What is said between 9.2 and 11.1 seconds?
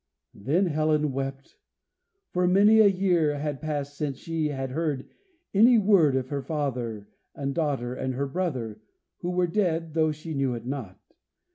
were dead, though she knew it not.